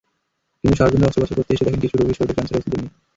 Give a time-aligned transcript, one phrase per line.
[0.61, 2.89] কিন্তু সার্জনরা অস্ত্রোপচার করতে এসে দেখেন, কিছু রোগীর শরীরে ক্যানসারের অস্তিত্ব নেই।